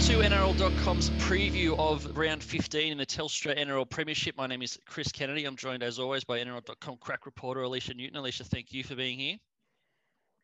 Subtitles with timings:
[0.00, 4.34] to NRL.com's preview of round 15 in the Telstra NRL Premiership.
[4.34, 5.44] My name is Chris Kennedy.
[5.44, 8.16] I'm joined as always by NRL.com crack reporter Alicia Newton.
[8.16, 9.36] Alicia, thank you for being here.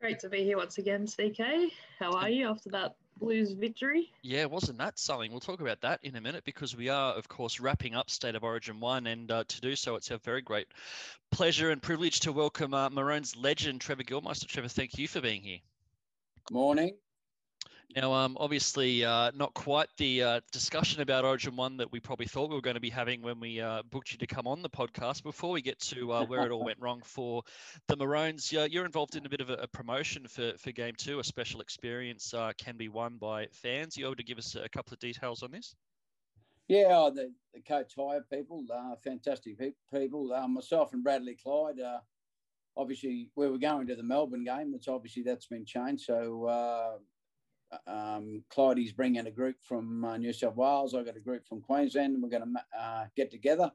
[0.02, 1.72] Great to be here once again, CK.
[1.98, 4.12] How are you after that Blues victory?
[4.20, 5.30] Yeah, wasn't that something?
[5.30, 8.34] We'll talk about that in a minute because we are, of course, wrapping up State
[8.34, 9.06] of Origin 1.
[9.06, 10.68] And uh, to do so, it's a very great
[11.30, 14.46] pleasure and privilege to welcome uh, Maroon's legend, Trevor Gillmeister.
[14.46, 15.60] Trevor, thank you for being here.
[16.46, 16.94] Good Morning.
[17.94, 22.26] Now, um, obviously, uh, not quite the uh, discussion about Origin One that we probably
[22.26, 24.60] thought we were going to be having when we uh, booked you to come on
[24.60, 25.22] the podcast.
[25.22, 27.42] Before we get to uh, where it all went wrong for
[27.86, 31.20] the Maroons, you're involved in a bit of a, a promotion for, for Game Two.
[31.20, 33.96] A special experience uh, can be won by fans.
[33.96, 35.74] You able to give us a couple of details on this?
[36.68, 39.56] Yeah, oh, the, the coach hire people, uh, fantastic
[39.92, 40.48] people.
[40.48, 41.76] myself and Bradley Clyde
[42.76, 44.74] obviously we were going to the Melbourne game.
[44.74, 46.04] It's obviously that's been changed.
[46.04, 46.98] So uh,
[47.86, 50.94] um, Clydie's bringing a group from uh, New South Wales.
[50.94, 53.70] I've got a group from Queensland, and we're going to uh, get together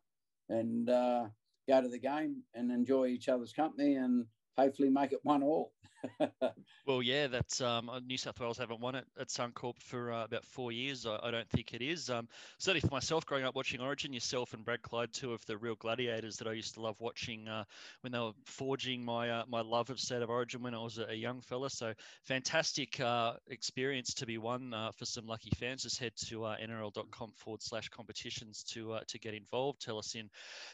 [0.49, 1.25] and uh,
[1.67, 4.25] go to the game and enjoy each other's company and
[4.57, 5.71] hopefully make it one all.
[6.87, 10.25] well, yeah, that's um, uh, New South Wales haven't won it at Suncorp for uh,
[10.25, 11.05] about four years.
[11.05, 12.09] I, I, don't think it is.
[12.09, 12.27] Um,
[12.57, 15.75] certainly for myself, growing up watching Origin, yourself and Brad Clyde, two of the real
[15.75, 17.63] gladiators that I used to love watching uh,
[18.01, 20.97] when they were forging my uh, my love of State of Origin when I was
[20.97, 21.69] a, a young fella.
[21.69, 21.93] So
[22.23, 25.83] fantastic uh, experience to be won uh, for some lucky fans.
[25.83, 29.81] Just head to nrl.com forward slash competitions to to get involved.
[29.81, 30.29] Tell us in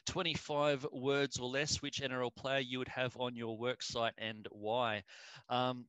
[0.06, 4.47] 25 words or less which NRL player you would have on your work site and
[4.51, 5.03] why.
[5.49, 5.85] Um,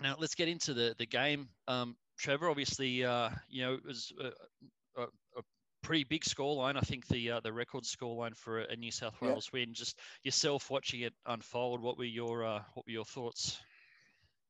[0.00, 1.48] now let's get into the the game.
[1.66, 5.42] Um, Trevor, obviously, uh, you know, it was a, a, a
[5.82, 6.76] pretty big scoreline.
[6.76, 9.60] I think the uh, the record scoreline for a, New South Wales yeah.
[9.60, 9.74] win.
[9.74, 11.80] Just yourself watching it unfold.
[11.80, 13.58] What were your uh, what were your thoughts?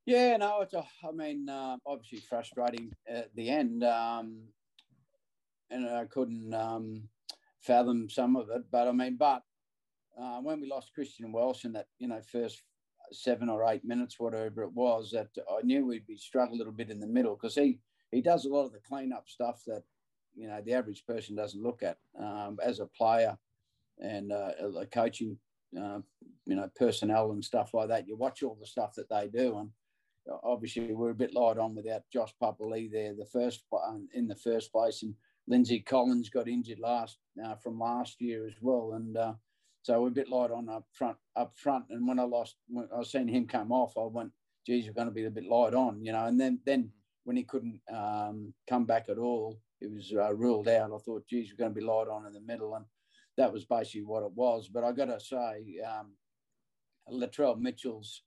[0.06, 4.42] Yeah, no, it's a, I mean, uh, obviously frustrating at the end, um,
[5.68, 7.08] and I couldn't um,
[7.60, 8.62] fathom some of it.
[8.70, 9.42] But I mean, but
[10.20, 12.62] uh, when we lost Christian Welch in that you know first
[13.12, 16.72] seven or eight minutes, whatever it was, that I knew we'd be struggling a little
[16.72, 17.78] bit in the middle because he
[18.10, 19.82] he does a lot of the cleanup stuff that
[20.34, 23.36] you know the average person doesn't look at um, as a player
[23.98, 25.38] and uh, a coaching
[25.78, 25.98] uh,
[26.46, 28.06] you know personnel and stuff like that.
[28.08, 29.70] You watch all the stuff that they do, and
[30.42, 34.36] obviously we're a bit light on without Josh Papali there the first um, in the
[34.36, 35.14] first place, and
[35.48, 39.34] Lindsay Collins got injured last uh, from last year as well, and uh,
[39.86, 41.84] so we're a bit light on up front, up front.
[41.90, 44.32] And when I lost, when I seeing him come off, I went,
[44.66, 46.26] geez, we're going to be a bit light on, you know.
[46.26, 46.90] And then, then
[47.22, 50.90] when he couldn't um, come back at all, it was uh, ruled out.
[50.92, 52.74] I thought, geez, we're going to be light on in the middle.
[52.74, 52.84] And
[53.36, 54.66] that was basically what it was.
[54.66, 56.14] But I got to say, um,
[57.08, 58.22] Latrell Mitchell's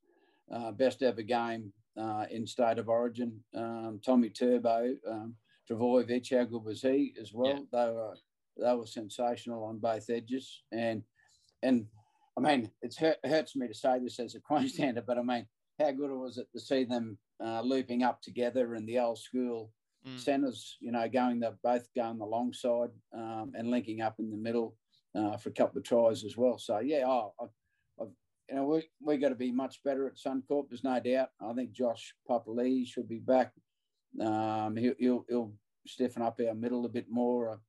[0.50, 3.38] uh, best ever game uh, in state of origin.
[3.53, 5.36] Um, Tommy Turbo, um,
[5.70, 7.68] Trbojevic, how good was he as well?
[7.74, 7.86] Yeah.
[7.86, 8.16] They were
[8.58, 10.64] they were sensational on both edges.
[10.72, 11.03] And
[11.64, 11.86] and
[12.38, 15.46] I mean, it hurts me to say this as a Queenslander, but I mean,
[15.80, 19.72] how good was it to see them uh, looping up together in the old school
[20.08, 20.20] mm.
[20.20, 24.38] centres, you know, going, they're both going the alongside um, and linking up in the
[24.38, 24.75] middle
[25.16, 26.58] uh, for a couple of tries as well.
[26.58, 27.46] So, yeah, oh, I,
[28.02, 28.08] I've,
[28.50, 31.30] you know, we, we got to be much better at Suncorp, there's no doubt.
[31.41, 33.52] I think Josh Papali'i should be back.
[34.20, 35.53] Um, he'll, he'll, he'll
[35.88, 37.59] stiffen up our middle a bit more.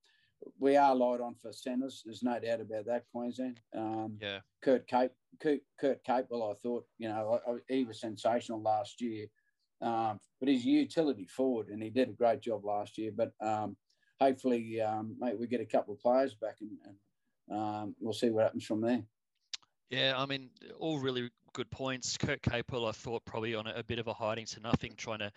[0.59, 2.03] We are light on for centres.
[2.05, 3.61] There's no doubt about that, Queensland.
[3.77, 4.41] Um, yeah.
[4.63, 9.01] Kurt Cape, Kurt, Kurt Capewell, I thought, you know, I, I, he was sensational last
[9.01, 9.27] year.
[9.83, 13.13] Um, but he's a utility forward, and he did a great job last year.
[13.15, 13.77] But um,
[14.21, 18.31] hopefully, um, mate, we get a couple of players back, and, and um, we'll see
[18.31, 19.03] what happens from there.
[19.89, 22.17] Yeah, I mean, all really good points.
[22.17, 25.21] Kurt Capewell, I thought, probably on a, a, bit of a hiding to nothing, trying
[25.21, 25.33] to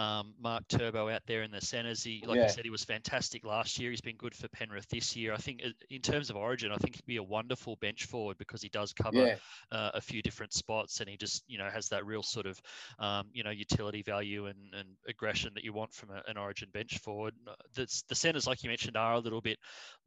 [0.00, 2.02] um, mark Turbo out there in the centres.
[2.02, 2.44] He, like yeah.
[2.44, 3.90] I said, he was fantastic last year.
[3.90, 5.32] He's been good for Penrith this year.
[5.32, 8.38] I think, uh, in terms of Origin, I think he'd be a wonderful bench forward
[8.38, 9.36] because he does cover yeah.
[9.72, 12.60] uh, a few different spots, and he just, you know, has that real sort of,
[12.98, 16.68] um, you know, utility value and, and aggression that you want from a, an Origin
[16.72, 17.34] bench forward.
[17.46, 19.58] Uh, the, the centres, like you mentioned, are a little bit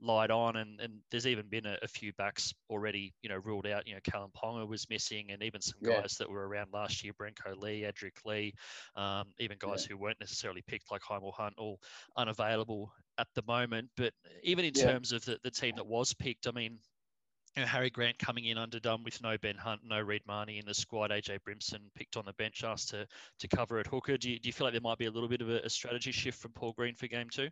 [0.02, 3.68] light on, and, and there's even been a, a few backs already, you know, ruled
[3.68, 3.88] out.
[3.88, 7.14] You know, Kalyn Ponga was missing, and even some guys that were around last year,
[7.14, 8.54] Brenko Lee, Edrick Lee,
[8.96, 9.96] um, even guys yeah.
[9.96, 11.80] who weren't necessarily picked like Hymel Hunt, all
[12.18, 13.90] unavailable at the moment.
[13.98, 14.14] But
[14.44, 14.92] even in yeah.
[14.92, 16.80] terms of the, the team that was picked, I mean,
[17.56, 20.66] you know, Harry Grant coming in underdone with no Ben Hunt, no Reed Mahoney in
[20.66, 21.12] the squad.
[21.12, 23.08] AJ Brimson picked on the bench, asked to
[23.40, 24.18] to cover at hooker.
[24.18, 25.70] Do you, do you feel like there might be a little bit of a, a
[25.70, 27.50] strategy shift from Paul Green for game two?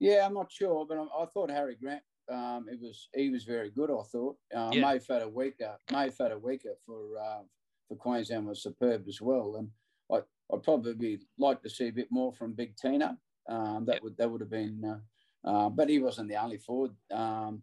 [0.00, 3.44] Yeah, I'm not sure, but I, I thought Harry Grant um, it was he was
[3.44, 3.90] very good.
[3.90, 4.80] I thought uh, yeah.
[4.80, 7.42] Mo Fotuaika, Mo Fotuaika for uh,
[7.88, 9.56] for Queensland was superb as well.
[9.58, 9.68] And
[10.10, 10.22] I
[10.54, 13.16] I'd probably like to see a bit more from Big Tino.
[13.48, 14.02] Um, that yep.
[14.02, 16.92] would that would have been, uh, uh, but he wasn't the only forward.
[17.12, 17.62] Um,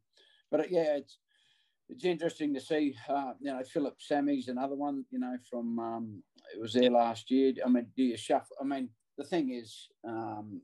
[0.51, 1.19] but uh, yeah, it's
[1.88, 2.95] it's interesting to see.
[3.07, 5.06] Uh, you know, Phillip Sami's another one.
[5.09, 6.23] You know, from um,
[6.53, 7.53] it was there last year.
[7.65, 8.57] I mean, do you shuffle?
[8.61, 10.61] I mean, the thing is, um,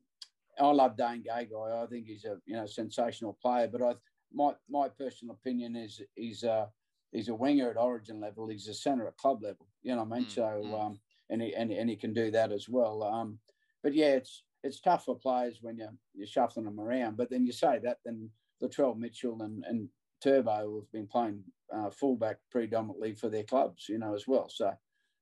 [0.60, 1.84] I love Dane Gagai.
[1.84, 3.68] I think he's a you know sensational player.
[3.68, 3.96] But I,
[4.34, 6.70] my my personal opinion is he's a
[7.12, 8.48] he's a winger at Origin level.
[8.48, 9.68] He's a centre at club level.
[9.84, 10.28] You know what I mean?
[10.28, 10.86] Mm, so mm.
[10.86, 11.00] um,
[11.30, 13.04] and he and, and he can do that as well.
[13.04, 13.40] Um,
[13.84, 17.18] but yeah, it's it's tough for players when you're you're shuffling them around.
[17.18, 18.30] But then you say that, then
[18.64, 19.90] Latrell Mitchell and and
[20.22, 21.44] Turbo have been playing
[21.74, 24.50] uh, fullback predominantly for their clubs, you know, as well.
[24.50, 24.74] So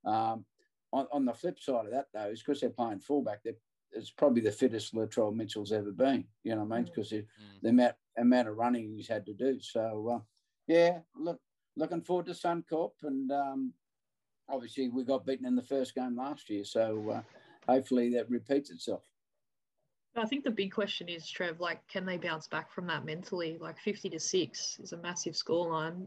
[0.06, 0.46] um,
[0.92, 3.54] on, on the flip side of that, though, is because they're playing fullback, they're
[3.96, 6.26] it's probably the fittest Latrell Mitchell's ever been.
[6.44, 6.86] You know what I mean?
[6.86, 7.20] Because mm.
[7.20, 7.62] mm.
[7.62, 9.60] the amount amount of running he's had to do.
[9.60, 10.20] So uh,
[10.68, 11.40] yeah, look,
[11.76, 13.74] looking forward to Suncorp, and um,
[14.50, 17.22] obviously we got beaten in the first game last year, so uh,
[17.72, 19.04] hopefully that repeats itself.
[20.16, 23.58] I think the big question is, Trev, like, can they bounce back from that mentally?
[23.60, 26.06] Like, fifty to six is a massive scoreline.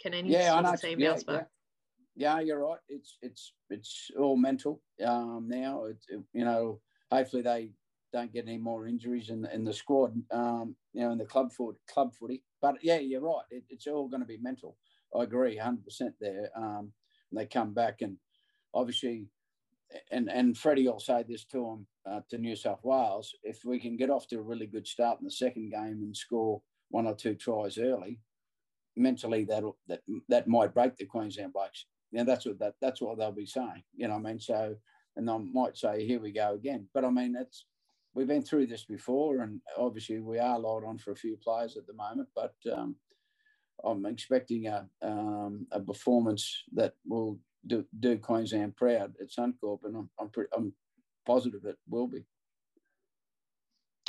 [0.00, 1.48] Can any yeah, team yeah, bounce back?
[2.16, 2.36] Yeah.
[2.36, 2.40] yeah.
[2.40, 2.80] you're right.
[2.88, 5.84] It's it's it's all mental um, now.
[5.84, 7.70] It, it, you know, hopefully they
[8.12, 11.24] don't get any more injuries in the, in the squad, um, you know, in the
[11.24, 12.42] club foot, club footy.
[12.60, 13.44] But yeah, you're right.
[13.50, 14.76] It, it's all going to be mental.
[15.16, 15.80] I agree, 100%
[16.20, 16.50] there.
[16.56, 16.92] Um,
[17.32, 18.16] they come back and
[18.74, 19.26] obviously,
[20.10, 23.34] and and Freddie will say this to him uh, to New South Wales.
[23.42, 26.16] If we can get off to a really good start in the second game and
[26.16, 28.20] score one or two tries early,
[28.96, 31.86] mentally that'll that that might break the Queensland Blacks.
[32.10, 33.82] You know, that's what that that's what they'll be saying.
[33.94, 34.76] You know, what I mean, so
[35.18, 36.86] and I might say, here we go again.
[36.94, 37.66] But I mean, it's
[38.14, 41.76] we've been through this before, and obviously we are light on for a few players
[41.76, 42.28] at the moment.
[42.34, 42.94] But um,
[43.84, 49.96] I'm expecting a um, a performance that will do, do Queensland proud at Suncorp, and
[49.96, 50.72] I'm I'm, pretty, I'm
[51.26, 52.24] positive it will be.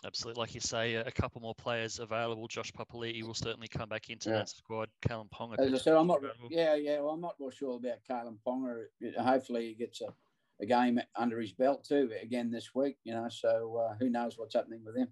[0.05, 2.47] Absolutely, like you say, a couple more players available.
[2.47, 4.37] Josh Papali'i will certainly come back into yeah.
[4.37, 4.87] that squad.
[5.05, 5.59] Kalyn Ponga.
[5.59, 6.21] As I said, I'm not.
[6.49, 7.01] Yeah, yeah.
[7.01, 8.85] Well, I'm not real sure about Kalyn Ponga.
[9.17, 10.13] Hopefully, he gets a
[10.61, 12.97] a game under his belt too again this week.
[13.03, 15.07] You know, so uh, who knows what's happening with him.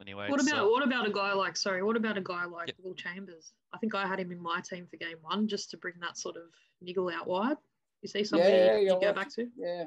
[0.00, 2.68] Anyway, what about uh, what about a guy like sorry, what about a guy like
[2.68, 2.76] yep.
[2.82, 3.52] Will Chambers?
[3.72, 6.18] I think I had him in my team for game one just to bring that
[6.18, 6.42] sort of
[6.82, 7.56] niggle out wide.
[8.02, 9.48] You see somebody yeah, you go back to?
[9.56, 9.84] Yeah,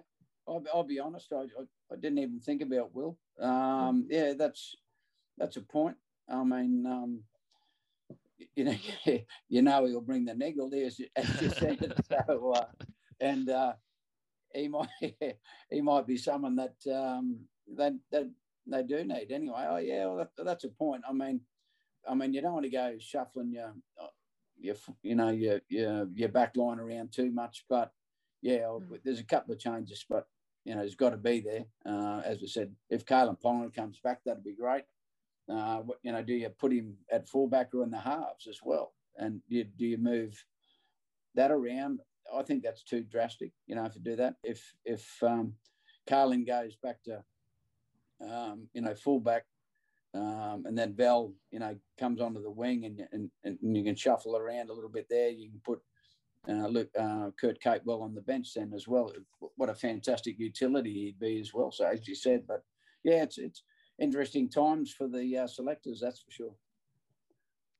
[0.48, 1.28] I'll, I'll be honest.
[1.34, 3.18] I, I, I, didn't even think about Will.
[3.40, 4.76] Um, yeah, that's
[5.38, 5.98] that's a point.
[6.30, 7.20] I mean, um,
[8.56, 8.76] you know,
[9.50, 11.08] you know, he'll bring the niggle there, as you
[11.50, 11.94] said.
[12.10, 12.66] so, uh,
[13.20, 13.74] and uh,
[14.57, 14.89] he might
[15.69, 17.39] he might be someone that um,
[17.75, 18.30] that that
[18.65, 19.65] they do need anyway.
[19.69, 21.04] Oh yeah, well, that, that's a point.
[21.07, 21.42] I mean,
[22.07, 23.74] I mean, you don't want to go shuffling your
[24.59, 27.92] your you know your your your back line around too much, but
[28.42, 29.00] yeah, mm.
[29.04, 30.27] there's a couple of changes, but
[30.65, 31.65] you know, has got to be there.
[31.86, 34.83] Uh, as we said, if Kalyn Ponga comes back, that'd be great.
[35.50, 38.59] Uh, what, you know, do you put him at fullback or in the halves as
[38.62, 38.94] well?
[39.15, 40.44] And do you, do you move
[41.36, 42.01] that around?
[42.34, 43.52] I think that's too drastic.
[43.68, 44.36] You know, to do that.
[44.44, 45.54] If if um,
[46.08, 47.24] Kalyn goes back to
[48.22, 49.46] um, you know fullback,
[50.14, 53.96] um, and then Val you know comes onto the wing, and, and and you can
[53.96, 55.30] shuffle around a little bit there.
[55.30, 55.82] You can put
[56.50, 59.12] uh, look, uh, Kurt Capewell on the bench then as well.
[59.56, 61.72] What a fantastic utility he'd be as well.
[61.72, 62.64] So as you said, but
[63.04, 63.64] yeah, it's it's
[64.00, 66.56] interesting times for the uh, selectors, that's for sure.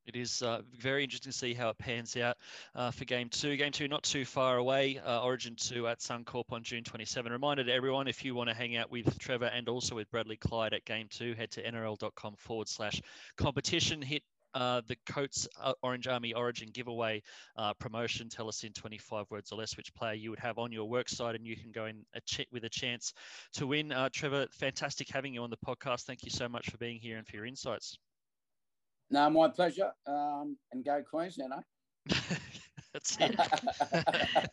[0.08, 2.38] It is uh, very interesting to see how it pans out
[2.74, 3.58] uh, for game two.
[3.58, 5.00] Game two, not too far away.
[5.06, 7.30] Uh, Origin 2 at Suncorp on June 27.
[7.30, 10.38] Reminder to everyone if you want to hang out with Trevor and also with Bradley
[10.38, 13.02] Clyde at game two, head to nrl.com forward slash
[13.36, 14.02] competition.
[14.02, 14.24] Hit
[14.54, 17.22] uh, the Coates uh, Orange Army Origin giveaway
[17.58, 18.30] uh, promotion.
[18.30, 21.10] Tell us in 25 words or less which player you would have on your work
[21.10, 23.14] site, and you can go in a ch- with a chance
[23.56, 23.92] to win.
[23.92, 26.04] Uh, Trevor, fantastic having you on the podcast.
[26.04, 27.98] Thank you so much for being here and for your insights.
[29.10, 29.92] No, my pleasure.
[30.06, 32.14] Um, and go Queensland, eh?
[32.94, 33.40] That's it.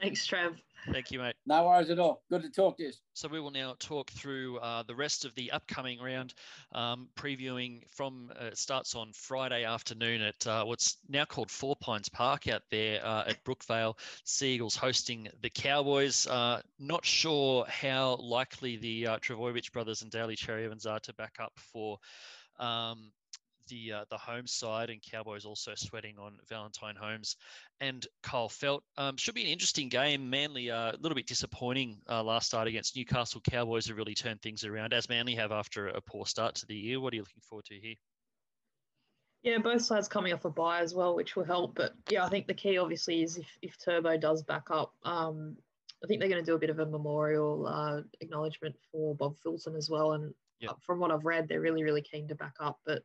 [0.00, 0.60] Thanks, Trev.
[0.92, 1.34] Thank you, mate.
[1.46, 2.22] No worries at all.
[2.30, 2.92] Good to talk to you.
[3.14, 6.34] So we will now talk through uh, the rest of the upcoming round,
[6.72, 11.76] um, previewing from uh, it starts on Friday afternoon at uh, what's now called Four
[11.76, 13.98] Pines Park out there uh, at Brookvale.
[14.24, 16.26] Sea Eagles hosting the Cowboys.
[16.26, 21.14] Uh, not sure how likely the uh, Trbojevic brothers and Daly Cherry Evans are to
[21.14, 21.98] back up for.
[22.58, 23.12] Um,
[23.68, 27.36] the uh, the home side, and Cowboys also sweating on Valentine Holmes
[27.80, 28.80] and Kyle Feldt.
[28.96, 30.28] Um, should be an interesting game.
[30.28, 33.40] Manly uh, a little bit disappointing uh, last start against Newcastle.
[33.40, 36.74] Cowboys have really turned things around, as Manly have after a poor start to the
[36.74, 37.00] year.
[37.00, 37.94] What are you looking forward to here?
[39.42, 41.76] Yeah, both sides coming off a bye as well, which will help.
[41.76, 45.56] But yeah, I think the key obviously is if, if Turbo does back up, um,
[46.02, 49.36] I think they're going to do a bit of a memorial uh, acknowledgement for Bob
[49.38, 50.12] Fulton as well.
[50.12, 50.72] And yep.
[50.84, 52.80] from what I've read, they're really, really keen to back up.
[52.84, 53.02] But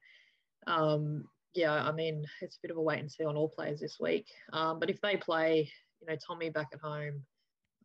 [0.68, 3.80] um, yeah, I mean, it's a bit of a wait and see on all players
[3.80, 4.28] this week.
[4.52, 7.24] Um, but if they play, you know, Tommy back at home,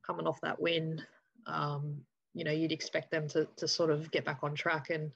[0.06, 1.02] coming off that win,
[1.46, 1.98] um,
[2.34, 5.10] you know, you'd expect them to, to sort of get back on track and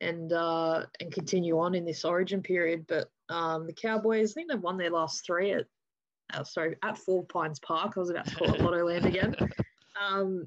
[0.00, 2.86] and uh, and continue on in this Origin period.
[2.86, 5.66] But um, the Cowboys, I think they've won their last three at
[6.34, 7.94] uh, sorry at Four Pines Park.
[7.96, 9.34] I was about to call it Lotto Land again.
[9.98, 10.46] Um,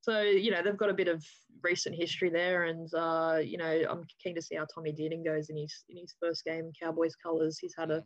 [0.00, 1.22] so you know they've got a bit of
[1.62, 5.50] recent history there, and uh, you know I'm keen to see how Tommy Dearden goes
[5.50, 7.58] in his in his first game Cowboys colours.
[7.58, 8.04] He's had a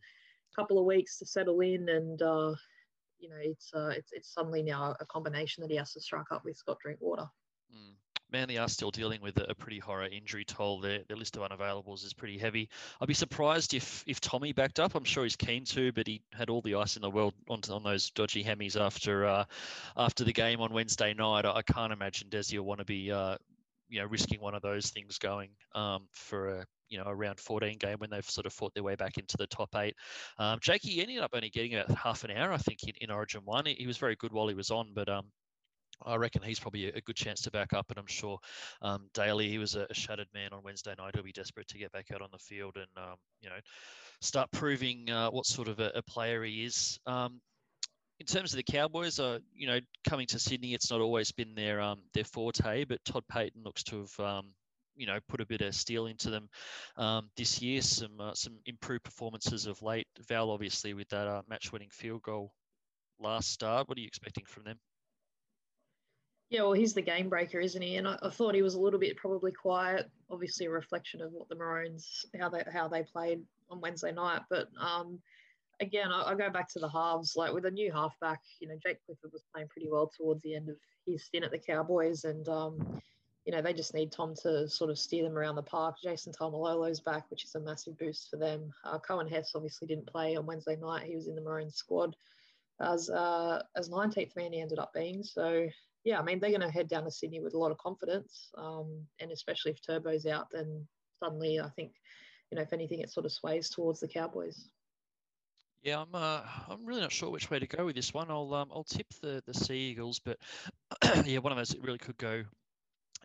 [0.56, 2.52] couple of weeks to settle in, and uh,
[3.18, 6.30] you know it's uh, it's it's suddenly now a combination that he has to strike
[6.30, 7.26] up with Scott Drinkwater.
[7.74, 7.94] Mm.
[8.32, 10.80] Manly are still dealing with a pretty horror injury toll.
[10.80, 12.68] Their, their list of unavailables is pretty heavy.
[13.00, 14.94] I'd be surprised if if Tommy backed up.
[14.94, 17.60] I'm sure he's keen to, but he had all the ice in the world on,
[17.70, 19.44] on those dodgy hemis after uh,
[19.96, 21.44] after the game on Wednesday night.
[21.44, 23.36] I, can't imagine Desi will want to be uh,
[23.88, 27.38] you know risking one of those things going um, for a you know a round
[27.38, 29.94] 14 game when they've sort of fought their way back into the top eight.
[30.38, 33.42] Um, Jakey ended up only getting about half an hour, I think, in, in Origin
[33.44, 33.66] one.
[33.66, 35.26] He, he was very good while he was on, but um,
[36.06, 38.38] I reckon he's probably a good chance to back up, and I'm sure
[38.80, 41.14] um, Daly, he was a, a, shattered man on Wednesday night.
[41.14, 43.56] He'll be desperate to get back out on the field and um, you know
[44.20, 46.98] start proving uh, what sort of a, a player he is.
[47.06, 47.40] Um,
[48.20, 51.54] in terms of the Cowboys, uh, you know, coming to Sydney, it's not always been
[51.54, 54.46] their um, their forte, but Todd Payten looks to have um,
[54.94, 56.48] you know put a bit of steel into them
[56.96, 57.82] um, this year.
[57.82, 60.06] Some uh, some improved performances of late.
[60.28, 62.52] Val obviously with that uh, match-winning field goal
[63.18, 63.88] last start.
[63.88, 64.78] What are you expecting from them?
[66.52, 67.96] Yeah, well, he's the game breaker, isn't he?
[67.96, 70.10] And I, I, thought he was a little bit probably quiet.
[70.30, 73.40] Obviously, a reflection of what the Maroons how they how they played
[73.70, 74.42] on Wednesday night.
[74.50, 75.18] But um,
[75.80, 77.36] again, I, I, go back to the halves.
[77.36, 80.54] Like with a new halfback, you know, Jake Clifford was playing pretty well towards the
[80.54, 83.00] end of his stint at the Cowboys, and um,
[83.46, 85.96] you know they just need Tom to sort of steer them around the park.
[86.04, 88.70] Jason Taumalolo's back, which is a massive boost for them.
[88.84, 91.06] Uh, Coen Hess obviously didn't play on Wednesday night.
[91.06, 92.14] He was in the Maroons squad
[92.78, 95.22] as uh, as 19th man he ended up being.
[95.22, 95.66] So
[96.04, 98.50] yeah, I mean, they're going to head down to Sydney with a lot of confidence.
[98.56, 100.86] Um, and especially if Turbo's out, then
[101.22, 101.92] suddenly I think,
[102.50, 104.68] you know, if anything, it sort of sways towards the Cowboys.
[105.82, 106.14] Yeah, I'm.
[106.14, 108.30] Uh, I'm really not sure which way to go with this one.
[108.30, 108.54] I'll.
[108.54, 110.38] Um, I'll tip the the Sea Eagles, but
[111.26, 112.44] yeah, one of those really could go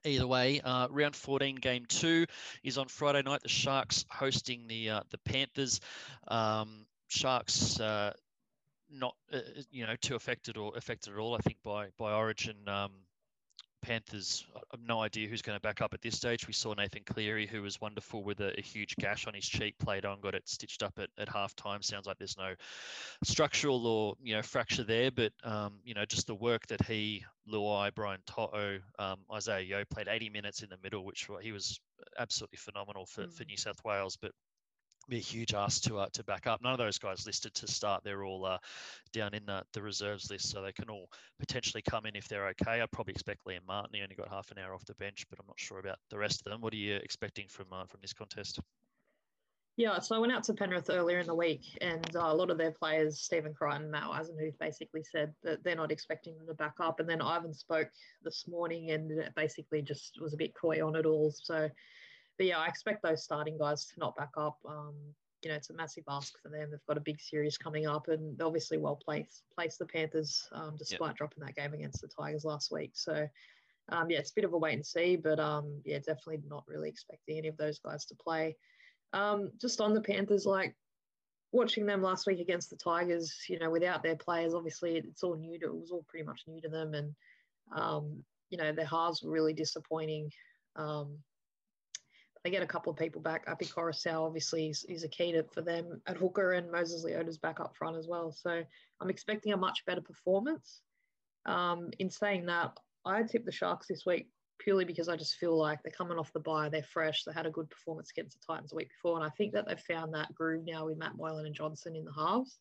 [0.04, 0.60] either way.
[0.62, 2.26] Uh, round 14, game two
[2.64, 3.42] is on Friday night.
[3.44, 5.80] The Sharks hosting the uh, the Panthers.
[6.28, 8.14] Um, Sharks uh,
[8.92, 11.36] not uh, uh, you know too affected or affected at all.
[11.36, 12.56] I think by by Origin.
[12.68, 12.92] Um,
[13.82, 16.48] Panthers, I have no idea who's going to back up at this stage.
[16.48, 19.76] We saw Nathan Cleary, who was wonderful with a, a huge gash on his cheek,
[19.78, 21.82] played on, got it stitched up at, at half time.
[21.82, 22.54] Sounds like there's no
[23.24, 27.24] structural or you know fracture there, but um, you know just the work that he,
[27.50, 31.80] Luai, Brian To'o, um, Isaah Yeo played 80 minutes in the middle, which he was
[32.18, 33.34] absolutely phenomenal for, mm.
[33.34, 34.18] for New South Wales.
[34.20, 34.32] But
[35.10, 36.62] be a huge ask to uh, to back up.
[36.62, 38.04] None of those guys listed to start.
[38.04, 38.58] They're all uh,
[39.14, 41.10] down in the, the reserves list, so they can all
[41.40, 42.82] potentially come in if they're okay.
[42.82, 43.92] I'd probably expect Liam Martin.
[43.94, 46.18] He only got half an hour off the bench, but I'm not sure about the
[46.18, 46.62] rest of them.
[46.62, 48.60] What are you expecting from uh, from this contest?
[49.78, 52.50] Yeah, so I went out to Penrith earlier in the week, and uh, a lot
[52.50, 56.56] of their players, Stephen Crichton, Matt Eisenhuth, basically said that they're not expecting them to
[56.56, 57.00] back up.
[57.00, 57.90] And then Ivan spoke
[58.24, 61.32] this morning and basically just was a bit coy on it all.
[61.32, 61.70] So
[62.38, 64.58] but yeah, I expect those starting guys to not back up.
[64.68, 64.96] Um,
[65.44, 66.72] you know, it's a massive ask for them.
[66.72, 70.76] They've got a big series coming up, and obviously well placed placed the Panthers, um,
[70.78, 71.18] despite yep.
[71.18, 72.92] dropping that game against the Tigers last week.
[72.94, 73.28] So,
[73.90, 76.64] um, yeah, it's a bit of a wait and see, but um, yeah, definitely not
[76.68, 78.56] really expecting any of those guys to play.
[79.14, 80.76] Um, just on the Panthers, like
[81.52, 85.36] watching them last week against the Tigers, you know, without their players, obviously it's all
[85.36, 87.16] new to it was all pretty much new to them, and
[87.76, 90.32] um, you know, their halves were really disappointing.
[90.76, 91.18] Um,
[92.48, 93.44] they get a couple of people back.
[93.48, 97.38] Api Koroisau obviously is, is a key to, for them at hooker, and Moses Leota's
[97.38, 98.32] back up front as well.
[98.32, 98.64] So
[99.02, 100.80] I'm expecting a much better performance.
[101.46, 102.72] Um, in saying that,
[103.04, 106.32] I tipped the Sharks this week purely because I just feel like they're coming off
[106.32, 109.18] the bye, they're fresh, they had a good performance against the Titans the week before,
[109.18, 112.06] and I think that they've found that groove now with Matt Moylan and Johnson in
[112.06, 112.60] the halves.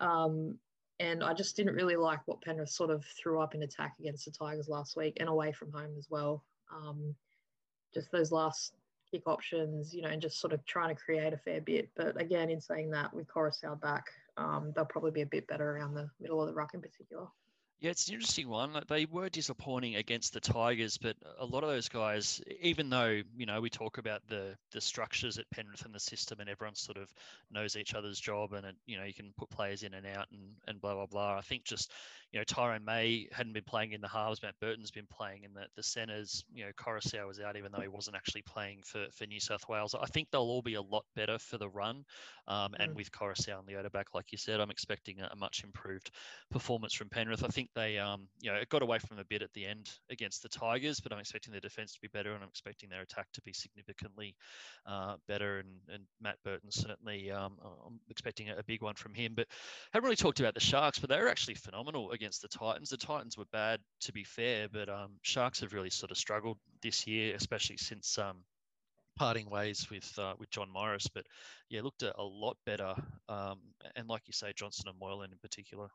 [0.00, 0.56] Um,
[1.00, 4.26] and I just didn't really like what Penrith sort of threw up in attack against
[4.26, 6.44] the Tigers last week and away from home as well.
[6.72, 7.16] Um,
[7.92, 8.74] just those last
[9.10, 11.90] kick options, you know, and just sort of trying to create a fair bit.
[11.96, 15.76] But again, in saying that, with Koroisau back, um, they'll probably be a bit better
[15.76, 17.26] around the middle of the ruck in particular.
[17.80, 18.72] Yeah, it's an interesting one.
[18.88, 23.46] They were disappointing against the Tigers, but a lot of those guys, even though you
[23.46, 26.98] know we talk about the the structures at Penrith and the system, and everyone sort
[26.98, 27.08] of
[27.52, 30.26] knows each other's job, and it, you know you can put players in and out
[30.32, 31.38] and and blah blah blah.
[31.38, 31.92] I think just
[32.32, 34.42] you know Tyrone May hadn't been playing in the halves.
[34.42, 36.42] Matt Burton's been playing in the the centres.
[36.52, 39.68] You know Koroisau was out, even though he wasn't actually playing for for New South
[39.68, 39.94] Wales.
[39.94, 42.04] I think they'll all be a lot better for the run,
[42.48, 42.96] um, and mm.
[42.96, 46.10] with Koroisau and Leota back, like you said, I'm expecting a, a much improved
[46.50, 47.44] performance from Penrith.
[47.44, 49.66] I think think they, um, you know, it got away from a bit at the
[49.66, 52.88] end against the Tigers, but I'm expecting their defense to be better, and I'm expecting
[52.88, 54.34] their attack to be significantly
[54.86, 55.58] uh, better.
[55.58, 57.54] And, and Matt Burton certainly, um,
[57.86, 59.32] I'm expecting a, big one from him.
[59.34, 59.46] But
[59.92, 62.90] haven't really talked about the Sharks, but they were actually phenomenal against the Titans.
[62.90, 66.58] The Titans were bad, to be fair, but um, Sharks have really sort of struggled
[66.82, 68.18] this year, especially since.
[68.18, 68.44] Um,
[69.16, 71.26] parting ways with uh, with John Morris, but
[71.68, 72.94] yeah, looked a, a lot better.
[73.28, 73.58] Um,
[73.96, 75.88] and like you say, Johnson and Moylan in particular.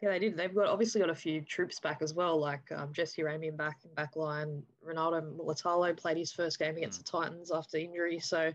[0.00, 0.36] Yeah, they did.
[0.36, 3.78] They've got obviously got a few troops back as well, like um, Jesse Ramien back
[3.84, 4.62] in back line.
[4.86, 7.04] Ronaldo Mulitalo played his first game against mm.
[7.04, 8.20] the Titans after injury.
[8.20, 8.52] So,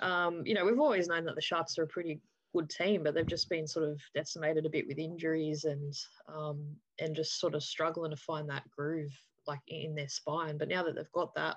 [0.00, 2.20] um, you know, we've always known that the Sharks are a pretty
[2.54, 5.94] good team, but they've just been sort of decimated a bit with injuries and
[6.32, 6.64] um,
[7.00, 9.12] and just sort of struggling to find that groove
[9.48, 10.58] like in their spine.
[10.58, 11.56] But now that they've got that,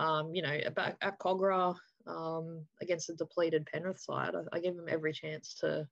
[0.00, 1.76] um, you know, at, at Kogarah
[2.08, 5.86] um, against the depleted Penrith side, I, I give them every chance to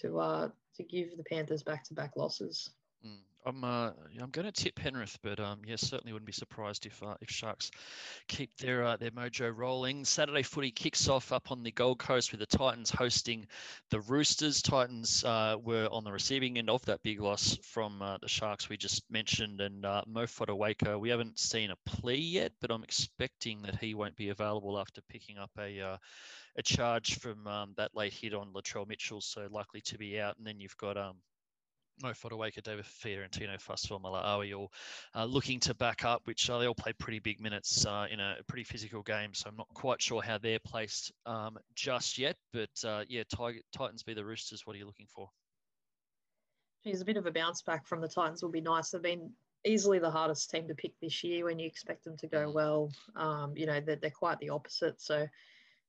[0.00, 2.70] to uh, to give the Panthers back to back losses.
[3.06, 3.18] Mm.
[3.46, 7.02] I'm uh, I'm going to tip Penrith, but um, yes, certainly wouldn't be surprised if
[7.02, 7.70] uh, if Sharks
[8.26, 10.06] keep their uh, their mojo rolling.
[10.06, 13.46] Saturday footy kicks off up on the Gold Coast with the Titans hosting
[13.90, 14.62] the Roosters.
[14.62, 18.70] Titans uh, were on the receiving end of that big loss from uh, the Sharks
[18.70, 20.98] we just mentioned, and uh, Mo Fotuaika.
[20.98, 25.02] We haven't seen a plea yet, but I'm expecting that he won't be available after
[25.10, 25.96] picking up a uh,
[26.56, 30.38] a charge from um, that late hit on Latrell Mitchell, so likely to be out.
[30.38, 31.16] And then you've got um,
[32.02, 34.72] Mo Fotuaika, David Fifita, and Tino Fa'asuamaleaui all
[35.14, 38.20] uh, looking to back up, which uh, they all played pretty big minutes uh, in
[38.20, 39.32] a pretty physical game.
[39.32, 42.36] So I'm not quite sure how they're placed um, just yet.
[42.52, 44.66] But uh, yeah, Tiger, Titans be the Roosters.
[44.66, 45.28] What are you looking for?
[46.84, 48.90] Geez, a bit of a bounce back from the Titans will be nice.
[48.90, 49.30] They've been
[49.64, 52.54] easily the hardest team to pick this year when you expect them to go mm.
[52.54, 52.90] well.
[53.16, 55.00] Um, you know, they're, they're quite the opposite.
[55.00, 55.26] So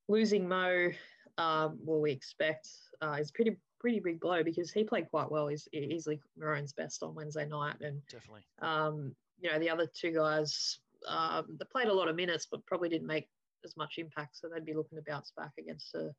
[0.07, 0.89] losing Mo,
[1.37, 2.69] um, well, we expect
[3.01, 5.47] uh, is pretty pretty big blow because he played quite well.
[5.47, 10.11] He's easily Maroon's best on Wednesday night, and definitely, um, you know, the other two
[10.11, 13.27] guys um, they played a lot of minutes, but probably didn't make
[13.63, 14.37] as much impact.
[14.37, 16.15] So they'd be looking to bounce back against a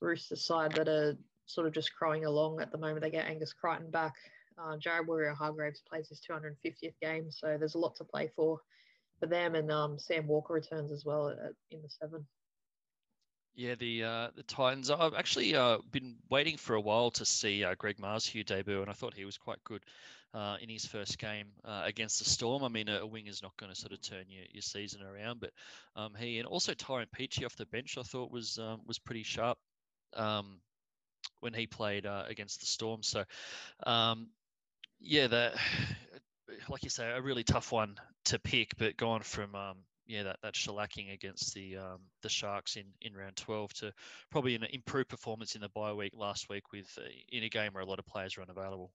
[0.00, 3.02] Roosters side that are sort of just crowing along at the moment.
[3.02, 4.14] They get Angus Crichton back.
[4.58, 8.58] Uh, Jared Waerea-Hargreaves plays his 250th game, so there's a lot to play for
[9.20, 9.54] for them.
[9.54, 12.26] And um, Sam Walker returns as well at, in the seven.
[13.54, 14.90] Yeah, the uh, the Titans.
[14.90, 18.88] I've actually uh, been waiting for a while to see uh, Greg Marzhew debut, and
[18.88, 19.84] I thought he was quite good
[20.32, 22.64] uh, in his first game uh, against the Storm.
[22.64, 25.02] I mean, a, a wing is not going to sort of turn your, your season
[25.02, 25.50] around, but
[25.96, 29.22] um, he and also Tyrone Peachey off the bench, I thought was um, was pretty
[29.22, 29.58] sharp
[30.16, 30.60] um,
[31.40, 33.02] when he played uh, against the Storm.
[33.02, 33.24] So,
[33.84, 34.28] um,
[34.98, 35.56] yeah, that
[36.70, 40.36] like you say, a really tough one to pick, but gone from um, yeah, that,
[40.42, 43.92] that shellacking against the um, the Sharks in, in round 12 to
[44.30, 47.72] probably an improved performance in the bye week last week with uh, in a game
[47.72, 48.90] where a lot of players are unavailable.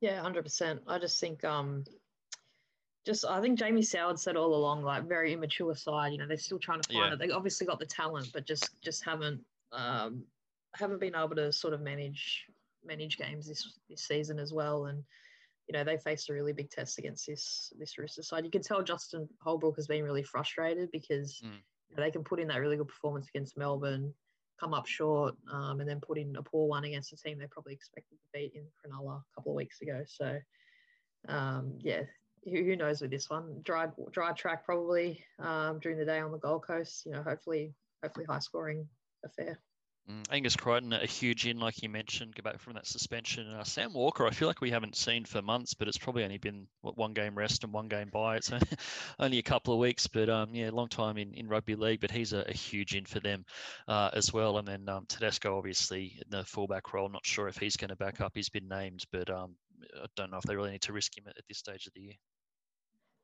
[0.00, 0.80] Yeah, hundred percent.
[0.88, 1.84] I just think um,
[3.06, 6.12] just I think Jamie Soward said all along like very immature side.
[6.12, 7.12] You know, they're still trying to find yeah.
[7.12, 7.18] it.
[7.18, 9.40] They obviously got the talent, but just just haven't
[9.72, 10.24] um,
[10.74, 12.46] haven't been able to sort of manage
[12.84, 14.86] manage games this this season as well.
[14.86, 15.04] And
[15.72, 18.44] you know, they faced a really big test against this this Rooster side.
[18.44, 21.52] You can tell Justin Holbrook has been really frustrated because mm.
[21.88, 24.12] you know, they can put in that really good performance against Melbourne,
[24.60, 27.46] come up short, um, and then put in a poor one against a team they
[27.46, 30.02] probably expected to beat in Cronulla a couple of weeks ago.
[30.06, 30.38] So,
[31.28, 32.02] um, yeah,
[32.44, 33.60] who, who, knows with this one?
[33.62, 37.06] Dry dry track probably um, during the day on the Gold Coast.
[37.06, 38.86] You know, hopefully hopefully high scoring
[39.24, 39.58] affair.
[40.10, 43.48] Mm, Angus Crichton, a huge in, like you mentioned, go back from that suspension.
[43.48, 46.38] Uh, Sam Walker, I feel like we haven't seen for months, but it's probably only
[46.38, 48.36] been what, one game rest and one game bye.
[48.36, 48.50] It's
[49.20, 52.00] only a couple of weeks, but um, yeah, long time in, in rugby league.
[52.00, 53.44] But he's a, a huge in for them
[53.86, 54.58] uh, as well.
[54.58, 57.08] And then um, Tedesco, obviously, in the fullback role.
[57.08, 58.32] Not sure if he's going to back up.
[58.34, 59.54] He's been named, but um,
[60.02, 61.92] I don't know if they really need to risk him at, at this stage of
[61.94, 62.14] the year.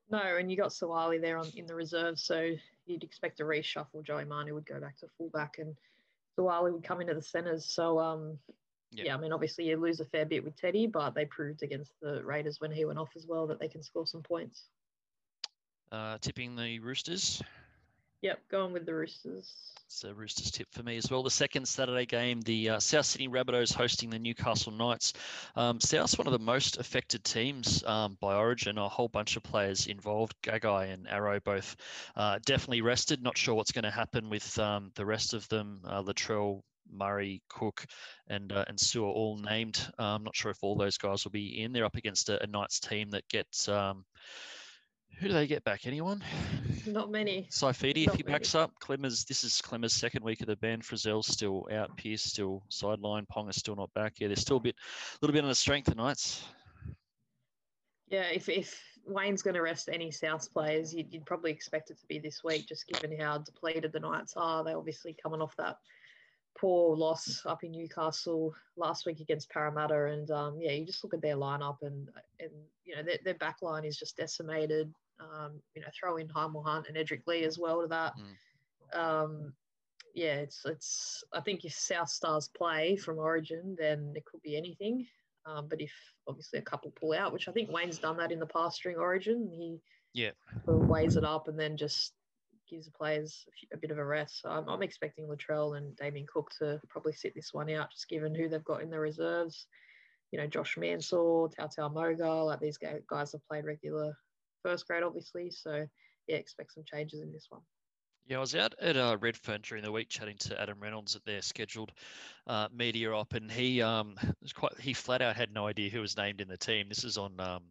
[0.09, 2.51] No, and you got Suaalii there on in the reserve, so
[2.87, 4.03] you'd expect a reshuffle.
[4.03, 5.75] Joey Manu would go back to fullback and
[6.37, 7.73] Suaalii would come into the centres.
[7.73, 8.37] So, um,
[8.91, 9.05] yeah.
[9.05, 9.15] yeah.
[9.15, 12.23] I mean, obviously you lose a fair bit with Teddy, but they proved against the
[12.23, 14.65] Raiders when he went off as well that they can score some points.
[15.91, 17.41] Uh, tipping the Roosters.
[18.21, 19.53] Yep, going with the Roosters.
[20.03, 21.23] A Roosters tip for me as well.
[21.23, 25.13] The second Saturday game, the uh, South Sydney Rabbitohs hosting the Newcastle Knights.
[25.55, 28.77] Um, South's one of the most affected teams um, by Origin.
[28.77, 30.35] A whole bunch of players involved.
[30.43, 31.75] Gagai and Arrow both
[32.15, 33.23] uh, definitely rested.
[33.23, 35.81] Not sure what's going to happen with um, the rest of them.
[35.85, 37.85] Uh, Latrell, Murray, Cook,
[38.27, 39.85] and uh, and Su'A all named.
[39.97, 41.73] I'm um, not sure if all those guys will be in.
[41.73, 44.05] They're up against a, a Knights team that gets um,
[45.19, 45.85] who do they get back?
[45.85, 46.23] Anyone?
[46.85, 47.47] Not many.
[47.51, 48.71] Saifiti, if he backs up.
[48.81, 50.81] Klemmer's, this is Klemmer's second week of the ban.
[50.81, 51.95] Frizell's still out.
[51.97, 53.25] Pearce still sideline.
[53.25, 54.13] Ponga's still not back.
[54.19, 56.41] Yeah, they're still a bit, a little bit on the strength tonight.
[58.07, 61.99] Yeah, if, if Wayne's going to rest any South players, you'd, you'd, probably expect it
[61.99, 64.63] to be this week, just given how depleted the Knights are.
[64.63, 65.77] They're obviously coming off that
[66.57, 71.13] poor loss up in Newcastle last week against Parramatta, and um, yeah, you just look
[71.13, 72.51] at their lineup, and and
[72.85, 74.93] you know their, their back line is just decimated.
[75.19, 78.13] Um, you know, throw in Hymel Hunt and Edrick Lee as well to that.
[78.93, 78.99] Mm.
[78.99, 79.53] Um,
[80.13, 81.23] yeah, it's it's.
[81.33, 85.05] I think if South Stars play from Origin, then it could be anything.
[85.45, 85.91] Um, but if
[86.27, 88.97] obviously a couple pull out, which I think Wayne's done that in the past during
[88.97, 89.79] Origin, he
[90.13, 90.31] yeah
[90.65, 92.13] weighs it up and then just
[92.69, 94.41] gives the players a, few, a bit of a rest.
[94.41, 98.09] So I'm, I'm, expecting Latrell and Damien Cook to probably sit this one out, just
[98.09, 99.65] given who they've got in the reserves.
[100.31, 104.15] You know, Josh Mansour, Tautau Moga, like these guys have played regular
[104.63, 105.51] first grade, obviously.
[105.51, 105.85] So,
[106.27, 107.61] yeah, expect some changes in this one.
[108.27, 111.25] Yeah, I was out at uh, Redfern during the week chatting to Adam Reynolds at
[111.25, 111.91] their scheduled
[112.45, 116.01] uh, media op, and he um, was quite he flat out had no idea who
[116.01, 116.89] was named in the team.
[116.89, 117.63] This is on um,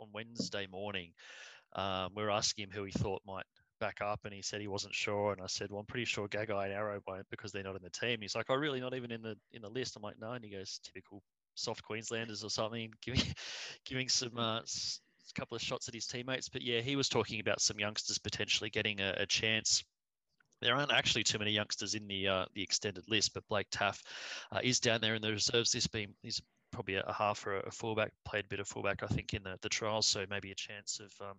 [0.00, 1.12] on Wednesday morning.
[1.74, 3.44] Um, we are asking him who he thought might
[3.78, 5.32] back up, and he said he wasn't sure.
[5.32, 7.82] And I said, "Well, I'm pretty sure Gagai and Arrow won't because they're not in
[7.82, 8.80] the team." He's like, "Oh, really?
[8.80, 11.22] Not even in the in the list?" I'm like, "No." And he goes, "Typical
[11.54, 13.22] soft Queenslanders or something, giving
[13.84, 14.62] giving some uh,
[15.32, 16.48] couple of shots at his teammates.
[16.48, 19.84] But yeah, he was talking about some youngsters potentially getting a, a chance.
[20.60, 24.02] There aren't actually too many youngsters in the uh, the extended list, but Blake Taaffe
[24.50, 25.70] uh, is down there in the reserves.
[25.70, 29.06] This being he's probably a, half or a fullback, played a bit of fullback, I
[29.06, 30.06] think, in the, the trials.
[30.06, 31.36] So maybe a chance of um,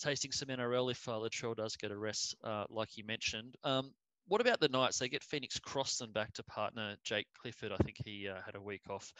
[0.00, 3.56] tasting some NRL if uh, Latrell does get a rest, uh, like you mentioned.
[3.64, 3.92] Um,
[4.28, 4.98] what about the Knights?
[4.98, 7.72] They get Phoenix Crossland back to partner Jake Clifford.
[7.72, 9.12] I think he uh, had a week off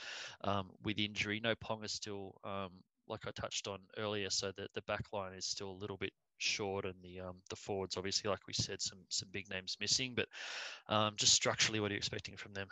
[0.42, 1.40] um, with injury.
[1.42, 2.70] No Ponga still um,
[3.08, 6.12] like I touched on earlier, so that the back line is still a little bit
[6.38, 10.14] short, and the um, the forwards, obviously, like we said, some some big names missing.
[10.14, 10.28] But
[10.88, 12.68] um, just structurally, what are you expecting from them?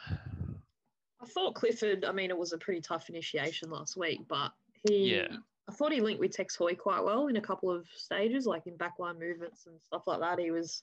[1.21, 2.05] I thought Clifford.
[2.05, 4.53] I mean, it was a pretty tough initiation last week, but
[4.89, 5.17] he.
[5.17, 5.37] Yeah.
[5.67, 8.67] I thought he linked with Tex Hoy quite well in a couple of stages, like
[8.67, 10.39] in backline movements and stuff like that.
[10.39, 10.83] He was,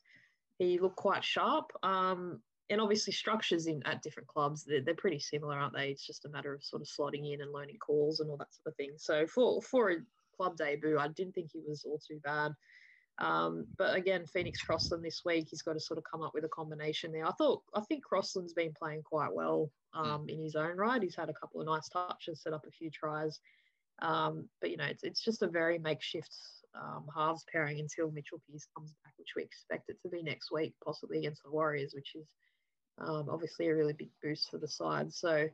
[0.58, 1.72] he looked quite sharp.
[1.84, 5.90] Um, and obviously structures in at different clubs they're, they're pretty similar aren't they?
[5.90, 8.54] It's just a matter of sort of slotting in and learning calls and all that
[8.54, 8.92] sort of thing.
[8.98, 9.96] So for for a
[10.36, 12.54] club debut i didn't think he was all too bad.
[13.20, 16.46] Um, but again phoenix crossland this week he's got to sort of come up with
[16.46, 17.28] a combination there.
[17.28, 20.10] I thought i think crossland's been playing quite well hmm.
[20.10, 21.04] um, in his own right.
[21.04, 23.40] He's had a couple of nice touches set up a few tries.
[24.02, 26.34] Um, but you know it's, it's just a very makeshift
[26.76, 30.52] um, halves pairing until Mitchell Pearce comes back, which we expect it to be next
[30.52, 32.28] week, possibly against the Warriors, which is
[32.98, 35.14] um, obviously, a really big boost for the side.
[35.14, 35.48] So,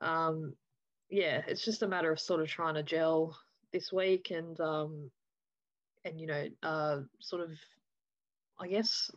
[0.00, 0.54] um,
[1.10, 3.36] yeah, it's just a matter of sort of trying to gel
[3.72, 5.10] this week and um,
[6.04, 7.50] and you know, uh, sort of,
[8.60, 9.10] I guess,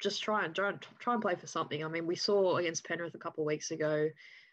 [0.00, 1.84] just try and try, and try and play for something.
[1.84, 4.08] I mean, we saw against Penrith a couple of weeks ago.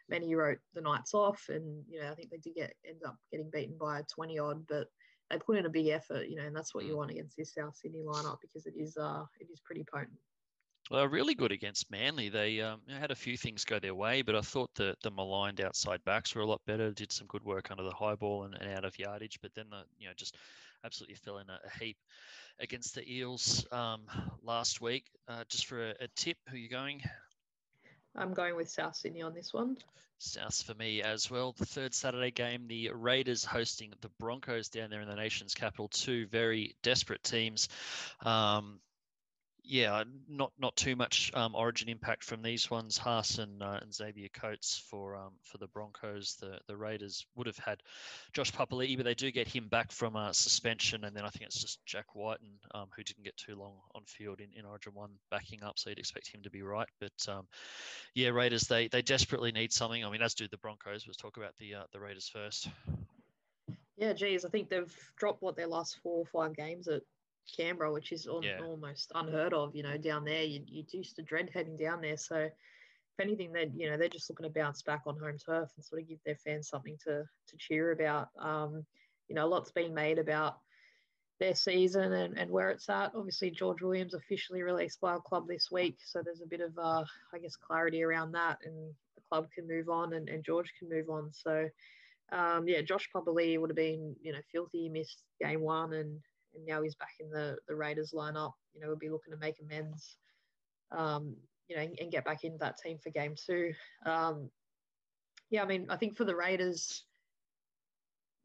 [0.09, 3.15] Many wrote the Knights off, and you know, I think they did get end up
[3.31, 4.87] getting beaten by a twenty odd, but
[5.29, 6.97] they put in a big effort, you know, and that's what you mm.
[6.97, 10.19] want against this South Sydney lineup because it is uh it is pretty potent.
[10.91, 12.27] Well, really good against Manly.
[12.27, 15.61] They um, had a few things go their way, but I thought the the maligned
[15.61, 16.91] outside backs were a lot better.
[16.91, 19.67] Did some good work under the high ball and, and out of yardage, but then
[19.69, 20.35] the you know just
[20.83, 21.95] absolutely fell in a, a heap
[22.59, 24.01] against the Eels um,
[24.43, 25.05] last week.
[25.29, 27.01] Uh, just for a, a tip, who are you going?
[28.17, 29.77] I'm going with South Sydney on this one.
[30.17, 31.53] South for me as well.
[31.57, 35.87] The third Saturday game, the Raiders hosting the Broncos down there in the nation's capital.
[35.87, 37.69] Two very desperate teams.
[38.25, 38.81] Um,
[39.63, 42.97] yeah, not not too much um, origin impact from these ones.
[42.97, 46.35] Haas and, uh, and Xavier Coates for um, for the Broncos.
[46.41, 47.81] The the Raiders would have had
[48.33, 51.45] Josh Papali'i, but they do get him back from uh, suspension, and then I think
[51.45, 54.93] it's just Jack Wighton um, who didn't get too long on field in, in Origin
[54.95, 56.89] one backing up, so you'd expect him to be right.
[56.99, 57.47] But um,
[58.15, 60.03] yeah, Raiders they they desperately need something.
[60.03, 61.05] I mean, as do the Broncos.
[61.05, 62.67] Let's talk about the uh, the Raiders first.
[63.97, 67.03] Yeah, geez, I think they've dropped what their last four or five games at
[67.55, 68.59] Canberra, which is al- yeah.
[68.63, 69.75] almost unheard of.
[69.75, 72.17] You know, down there, you, you used to dread heading down there.
[72.17, 72.51] So, if
[73.19, 76.01] anything, they you know they're just looking to bounce back on home turf and sort
[76.01, 78.29] of give their fans something to to cheer about.
[78.39, 78.85] Um,
[79.27, 80.57] you know, a lot's been made about
[81.39, 83.11] their season and, and where it's at.
[83.15, 86.77] Obviously, George Williams officially released by our club this week, so there's a bit of,
[86.77, 90.71] uh, I guess, clarity around that, and the club can move on and, and George
[90.77, 91.31] can move on.
[91.33, 91.67] So,
[92.31, 94.87] um, yeah, Josh probably would have been, you know, filthy.
[94.87, 96.19] Missed game one, and,
[96.55, 98.53] and now he's back in the the Raiders lineup.
[98.73, 100.17] You know, we'll be looking to make amends,
[100.91, 101.35] um,
[101.67, 103.73] you know, and, and, get back into that team for game two.
[104.05, 104.49] Um,
[105.49, 107.03] yeah, I mean, I think for the Raiders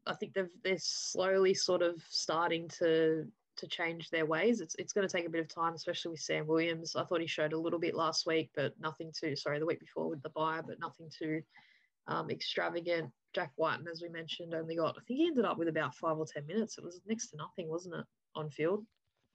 [0.07, 3.25] I think they've they're slowly sort of starting to
[3.57, 4.61] to change their ways.
[4.61, 6.95] It's it's going to take a bit of time, especially with Sam Williams.
[6.95, 9.35] I thought he showed a little bit last week, but nothing too.
[9.35, 11.41] Sorry, the week before with the bye, but nothing too
[12.07, 13.11] um, extravagant.
[13.35, 14.95] Jack Wighton, as we mentioned, only got.
[14.97, 16.77] I think he ended up with about five or ten minutes.
[16.77, 18.85] It was next to nothing, wasn't it, on field?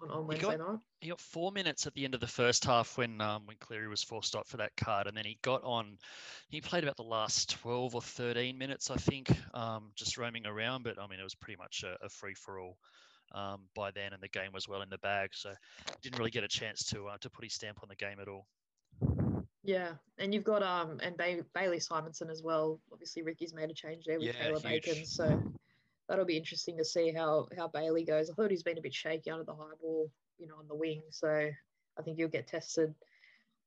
[0.02, 0.78] on, on Wednesday he got, night.
[1.00, 3.88] He got four minutes at the end of the first half when um, when Cleary
[3.88, 5.98] was forced out for that card, and then he got on.
[6.48, 10.84] He played about the last twelve or thirteen minutes, I think, um, just roaming around.
[10.84, 12.76] But I mean, it was pretty much a, a free for all.
[13.34, 15.54] Um, by then, and the game was well in the bag, so
[16.02, 18.28] didn't really get a chance to uh, to put his stamp on the game at
[18.28, 18.46] all.
[19.64, 22.80] Yeah, and you've got um and ba- Bailey Simonsson as well.
[22.92, 24.84] Obviously, Ricky's made a change there with yeah, Taylor huge.
[24.84, 25.42] Bacon, so
[26.08, 28.28] that'll be interesting to see how how Bailey goes.
[28.28, 30.74] I thought he's been a bit shaky under the high ball, you know, on the
[30.74, 31.02] wing.
[31.10, 32.94] So I think he'll get tested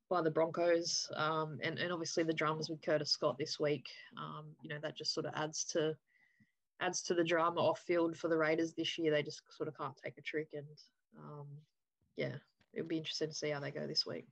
[0.10, 1.10] by the Broncos.
[1.15, 4.97] Um, and, and obviously the dramas with Curtis Scott this week, um, you know, that
[4.97, 5.95] just sort of adds to
[6.81, 9.12] adds to the drama off field for the Raiders this year.
[9.12, 10.65] They just sort of can't take a trick and
[11.17, 11.47] um,
[12.17, 12.36] yeah,
[12.73, 14.27] it'll be interesting to see how they go this week.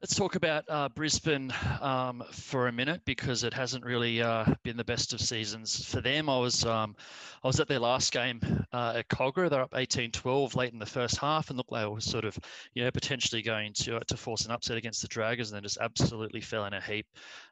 [0.00, 4.76] Let's talk about uh, Brisbane um, for a minute because it hasn't really uh, been
[4.76, 6.30] the best of seasons for them.
[6.30, 6.94] I was um,
[7.42, 8.40] I was at their last game
[8.72, 9.50] uh, at Kogarah.
[9.50, 12.38] They're up 18-12 late in the first half and looked like they were sort of
[12.74, 15.64] you know potentially going to uh, to force an upset against the Dragons and then
[15.64, 17.06] just absolutely fell in a heap.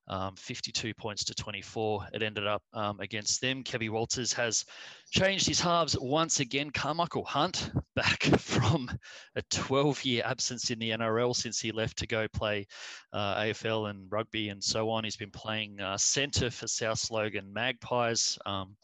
[0.09, 2.07] Um, 52 points to 24.
[2.15, 3.65] It ended up um, against them.
[3.65, 4.65] Kevin Walters has
[5.11, 6.71] changed his halves once again.
[6.71, 8.89] Carmichael Hunt back from
[9.35, 12.67] a 12 year absence in the NRL since he left to go play
[13.13, 15.05] uh, AFL and rugby and so on.
[15.05, 18.39] He's been playing uh, centre for South Logan Magpies.
[18.47, 18.77] Um,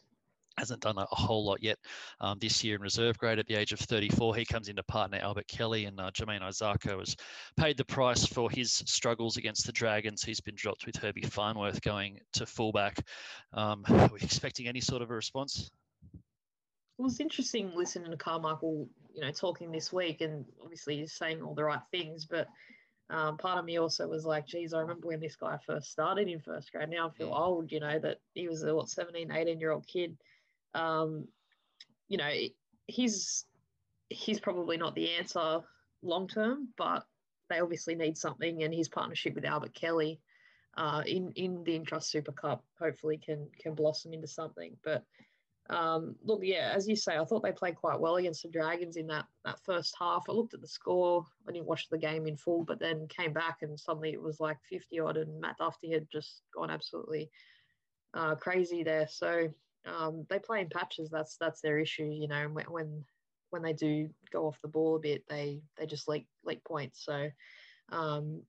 [0.59, 1.79] hasn't done a, whole lot yet
[2.21, 4.37] um, this year in reserve grade at the age of 34.
[4.37, 7.17] He comes into partner Albert Kelly and uh, Jamayne Isaako has
[7.57, 10.23] paid the price for his struggles against the Dragons.
[10.23, 12.99] He's been dropped with Herbie Farnworth going to fullback.
[13.53, 15.71] Um, are we expecting any sort of a response?
[16.99, 21.43] It was interesting listening to Carmichael, you know, talking this week, and obviously he's saying
[21.43, 22.47] all the right things, but
[23.13, 26.29] um, part of me also was like, geez, I remember when this guy first started
[26.29, 26.89] in first grade.
[26.89, 29.87] Now I feel old, you know, that he was a, what, 17, 18 year old
[29.87, 30.17] kid.
[30.75, 31.29] Um,
[32.09, 32.31] you know,
[32.87, 33.45] he's,
[34.09, 35.61] he's probably not the answer
[36.03, 37.05] long term, but
[37.51, 38.63] they obviously need something.
[38.63, 40.19] And his partnership with Albert Kelly
[40.79, 44.75] uh, in, in the Intrust Super Cup hopefully can, can blossom into something.
[44.83, 45.05] But
[45.71, 48.97] um, look, yeah, as you say, I thought they played quite well against the Dragons
[48.97, 50.25] in that that first half.
[50.29, 51.25] I looked at the score.
[51.49, 54.41] I didn't watch the game in full, but then came back and suddenly it was
[54.41, 57.31] like 50 odd, and Matt Dufty had just gone absolutely
[58.15, 59.07] uh, crazy there.
[59.09, 59.49] So
[59.87, 61.11] um, they play in patches.
[61.11, 62.49] That's that's their issue, you know.
[62.49, 63.05] When, when
[63.51, 67.05] when they do go off the ball a bit, they they just leak leak points.
[67.05, 67.29] So
[67.91, 68.43] um,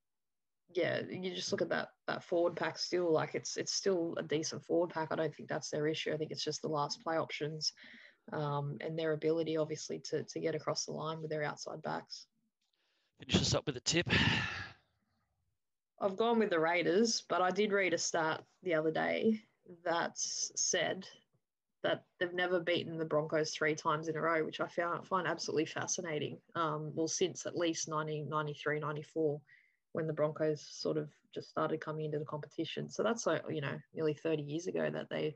[0.74, 4.24] yeah, you just look at that that forward pack still like it's it's still a
[4.24, 5.10] decent forward pack.
[5.12, 6.14] I don't think that's their issue.
[6.14, 7.74] I think it's just the last play options
[8.32, 12.26] um, and their ability, obviously, to to get across the line with their outside backs.
[13.20, 14.08] Finish us up with a tip.
[16.02, 19.42] I've gone with the Raiders, but I did read a stat the other day
[19.86, 21.08] that said
[21.84, 25.28] that they've never beaten the Broncos three times in a row, which I found, find
[25.28, 26.40] absolutely fascinating.
[26.56, 29.42] Um, well, since at least 1993, 94
[29.94, 32.90] when the Broncos sort of just started coming into the competition.
[32.90, 35.36] So that's like, you know, nearly 30 years ago that they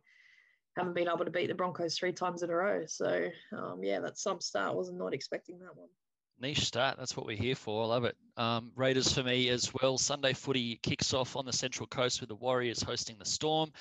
[0.75, 2.83] haven't been able to beat the Broncos three times in a row.
[2.85, 4.71] So um, yeah, that's some start.
[4.71, 5.89] I was not expecting that one
[6.39, 6.97] niche start.
[6.97, 7.83] That's what we're here for.
[7.83, 8.15] I love it.
[8.37, 9.97] Um, Raiders for me as well.
[9.97, 13.71] Sunday footy kicks off on the Central Coast with the Warriors hosting the Storm.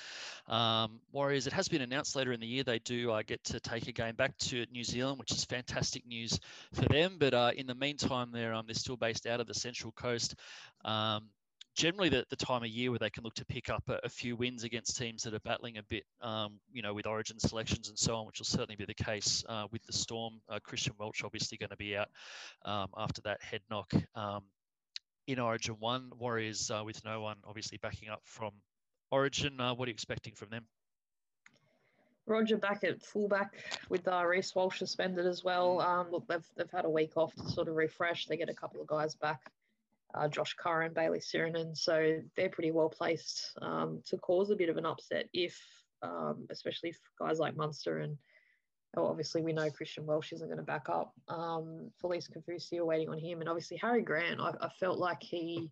[0.47, 3.59] Um, Warriors, it has been announced later in the year they do uh, get to
[3.59, 6.39] take a game back to New Zealand, which is fantastic news
[6.73, 7.17] for them.
[7.19, 10.35] But uh, in the meantime, they're um, they're still based out of the Central Coast.
[10.83, 11.29] Um,
[11.77, 14.09] generally the, the time of year where they can look to pick up a, a
[14.09, 17.87] few wins against teams that are battling a bit, um, you know, with origin selections
[17.87, 20.41] and so on, which will certainly be the case uh, with the Storm.
[20.49, 22.09] Uh, Christian Welch obviously going to be out
[22.65, 24.41] um, after that head knock um,
[25.27, 26.11] in Origin 1.
[26.17, 28.51] Warriors uh, with no one obviously backing up from
[29.11, 29.61] Origin.
[29.61, 30.65] Uh, what are you expecting from them?
[32.25, 33.53] Roger back at fullback
[33.87, 35.79] with uh, Reece Walsh suspended as well.
[35.79, 38.25] Um, look, they've, they've had a week off to sort of refresh.
[38.25, 39.39] They get a couple of guys back
[40.13, 41.75] uh, Josh Curran, Bayley Sironen.
[41.75, 45.57] So they're pretty well placed um, to cause a bit of an upset if,
[46.01, 48.17] um, especially if guys like Munster and
[48.95, 51.13] oh, obviously we know Christian Welch isn't going to back up.
[51.27, 54.39] Um, Felise Kaufusi are waiting on him, and obviously Harry Grant.
[54.39, 55.69] I, I, felt like he,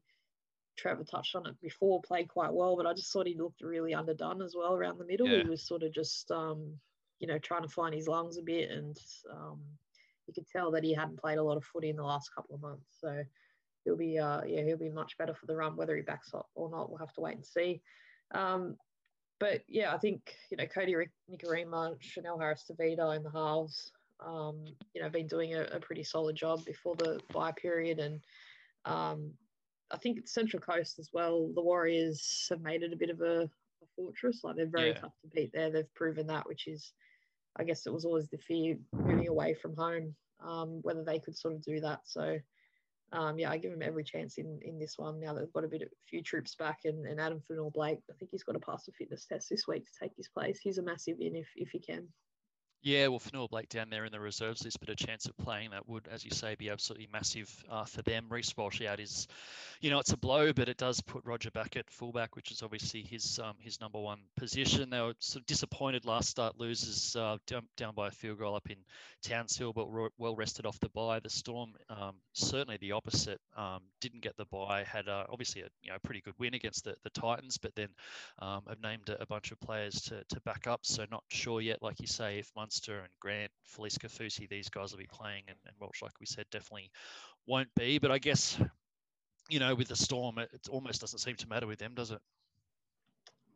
[0.77, 3.93] Trevor touched on it before, played quite well, but I just thought he looked really
[3.93, 5.27] underdone as well around the middle.
[5.27, 5.43] Yeah.
[5.43, 6.73] He was sort of just, um,
[7.19, 8.97] you know, trying to find his lungs a bit, and
[9.31, 9.59] um,
[10.27, 12.55] you could tell that he hadn't played a lot of footy in the last couple
[12.55, 12.85] of months.
[12.99, 13.23] So
[13.85, 15.77] he'll be, uh, yeah, he'll be much better for the run.
[15.77, 17.81] Whether he backs up or not, we'll have to wait and see.
[18.33, 18.75] Um,
[19.39, 20.95] but yeah, I think you know Kodi
[21.31, 23.91] Nikorima, Chanel Harris Tavita in the halves,
[24.25, 28.21] um, you know, been doing a, a, pretty solid job before the bye period, and
[28.85, 29.31] um,
[29.91, 31.51] I think Central Coast as well.
[31.53, 34.41] The Warriors have made it a bit of a, a fortress.
[34.43, 34.99] Like they're very yeah.
[34.99, 35.69] tough to beat there.
[35.69, 36.93] They've proven that, which is,
[37.57, 41.37] I guess, it was always the fear moving away from home, um, whether they could
[41.37, 42.01] sort of do that.
[42.05, 42.37] So
[43.11, 45.63] um, yeah, I give him every chance in, in this one now that they've got
[45.63, 47.99] a bit of few troops back and, and Addin Fonua-Blake.
[48.09, 50.59] I think he's got to pass the fitness test this week to take his place.
[50.61, 52.07] He's a massive in if, if he can.
[52.85, 55.89] Yeah, well, Fonua-Blake down there in the reserves list, but a chance of playing that
[55.89, 58.27] would, as you say, be absolutely massive uh, for them.
[58.29, 59.27] Reece Walsh out is,
[59.81, 62.61] you know, it's a blow, but it does put Roger back at fullback, which is
[62.61, 64.91] obviously his um, his number one position.
[64.91, 68.55] They were sort of disappointed last start losers uh, down, down by a field goal
[68.55, 68.77] up in
[69.23, 69.87] Townsville, but
[70.19, 71.19] well rested off the bye.
[71.19, 74.83] The Storm, um, certainly the opposite, um, didn't get the bye.
[74.83, 77.89] Had uh, obviously a you know pretty good win against the, the Titans, but then
[78.37, 80.81] um, have named a, a, bunch of players to, to back up.
[80.83, 84.67] So not sure yet, like you say, if Munster Munster and Grant, Felise Kaufusi, these
[84.67, 86.91] guys will be playing, and, and Welch, like we said, definitely
[87.47, 87.99] won't be.
[87.99, 88.59] But I guess,
[89.49, 92.11] you know, with the Storm, it, it almost doesn't seem to matter with them, does
[92.11, 92.19] it?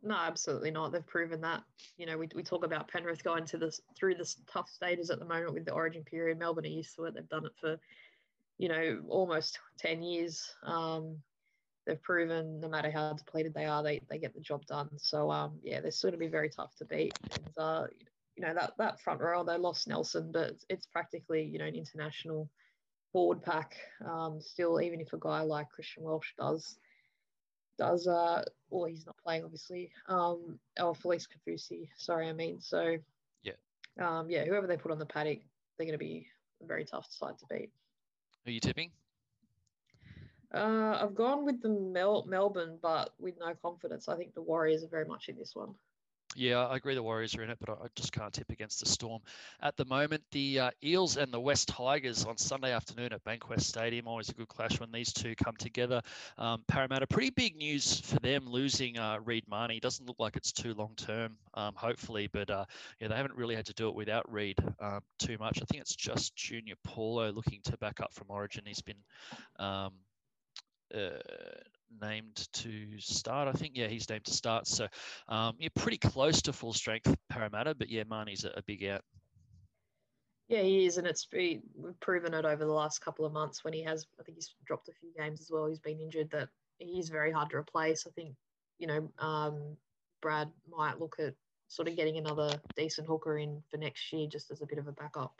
[0.01, 0.93] No, absolutely not.
[0.93, 1.63] They've proven that.
[1.97, 5.19] You know, we, we talk about Penrith going to this through this tough stages at
[5.19, 6.39] the moment with the origin period.
[6.39, 7.13] Melbourne are used to it.
[7.13, 7.77] They've done it for,
[8.57, 10.55] you know, almost 10 years.
[10.63, 11.17] Um,
[11.85, 14.89] they've proven no matter how depleted they are, they, they get the job done.
[14.97, 17.19] So, um, yeah, they're still going to be very tough to beat.
[17.33, 17.87] And, uh,
[18.39, 21.75] you know that that front row they lost Nelson, but it's practically you know an
[21.75, 22.49] international
[23.13, 23.75] board pack.
[24.05, 26.79] Um, still, even if a guy like Christian Welch does
[27.77, 32.97] does uh well he's not playing obviously um or Felise Kaufusi, sorry I mean so
[33.43, 33.53] yeah
[34.01, 35.39] um yeah whoever they put on the paddock
[35.77, 36.27] they're going to be
[36.61, 37.71] a very tough side to beat.
[38.45, 38.91] Are you tipping?
[40.53, 44.09] Uh, I've gone with the Mel- Melbourne, but with no confidence.
[44.09, 45.75] I think the Warriors are very much in this one.
[46.35, 48.85] Yeah, I agree the Warriors are in it, but I just can't tip against the
[48.85, 49.21] Storm.
[49.61, 53.63] At the moment, the uh, Eels and the West Tigers on Sunday afternoon at Bankwest
[53.63, 56.01] Stadium, always a good clash when these two come together.
[56.37, 59.79] Um, Parramatta, pretty big news for them losing uh, Reed Mahoney.
[59.79, 62.65] Doesn't look like it's too long term, um, hopefully, but uh,
[63.01, 65.59] yeah, they haven't really had to do it without Reed um, too much.
[65.61, 68.63] I think it's just Junior Paulo looking to back up from Origin.
[68.67, 69.03] He's been
[69.57, 69.93] um,
[70.93, 71.09] uh,
[72.01, 73.47] named to start.
[73.47, 74.67] I think, yeah, he's named to start.
[74.67, 74.87] So
[75.27, 79.01] um, you're pretty close to full strength Parramatta, but yeah, Mahoney's a, a big out.
[80.49, 81.61] Yeah, he is, and it's we've
[81.99, 84.07] proven it over the last couple of months when he has.
[84.19, 85.67] I think he's dropped a few games as well.
[85.67, 86.31] He's been injured.
[86.31, 86.49] That
[86.79, 88.07] he's very hard to replace.
[88.07, 88.33] I think
[88.79, 89.77] you know um,
[90.23, 91.35] Brad might look at
[91.67, 94.87] sort of getting another decent hooker in for next year, just as a bit of
[94.87, 95.39] a backup.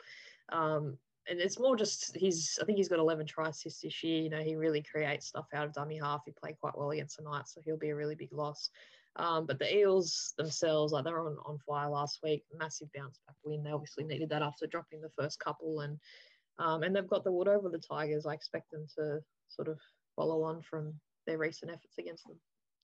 [0.50, 0.96] Um,
[1.28, 4.22] and it's more just he's I think he's got 11 try assists this year.
[4.22, 6.22] You know, he really creates stuff out of dummy half.
[6.24, 8.70] He played quite well against the Knights, so he'll be a really big loss.
[9.16, 13.18] Um, but the Eels themselves, like they were on, on fire last week, massive bounce
[13.26, 13.62] back win.
[13.62, 15.98] They obviously needed that after dropping the first couple, and
[16.58, 18.26] um, and they've got the wood over the Tigers.
[18.26, 19.78] I expect them to sort of
[20.16, 20.94] follow on from
[21.26, 22.36] their recent efforts against them.